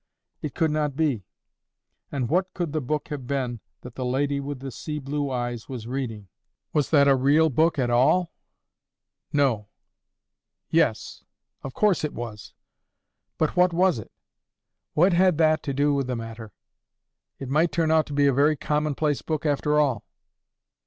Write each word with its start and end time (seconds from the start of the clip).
—it 0.41 0.55
could 0.55 0.71
not 0.71 0.95
be. 0.95 1.27
And 2.11 2.27
what 2.27 2.55
could 2.55 2.73
the 2.73 2.81
book 2.81 3.09
have 3.09 3.27
been 3.27 3.59
that 3.81 3.93
the 3.93 4.03
lady 4.03 4.39
with 4.39 4.59
the 4.59 4.71
sea 4.71 4.97
blue 4.97 5.29
eyes 5.29 5.69
was 5.69 5.85
reading? 5.85 6.27
Was 6.73 6.89
that 6.89 7.07
a 7.07 7.15
real 7.15 7.51
book 7.51 7.77
at 7.77 7.91
all? 7.91 8.33
No. 9.31 9.67
Yes. 10.71 11.23
Of 11.61 11.75
course 11.75 12.03
it 12.03 12.15
was. 12.15 12.55
But 13.37 13.55
what 13.55 13.73
was 13.73 13.99
it? 13.99 14.11
What 14.93 15.13
had 15.13 15.37
that 15.37 15.61
to 15.61 15.71
do 15.73 15.93
with 15.93 16.07
the 16.07 16.15
matter? 16.15 16.51
It 17.37 17.47
might 17.49 17.71
turn 17.71 17.91
out 17.91 18.07
to 18.07 18.13
be 18.13 18.25
a 18.25 18.33
very 18.33 18.55
commonplace 18.57 19.21
book 19.21 19.45
after 19.45 19.77
all. 19.79 20.03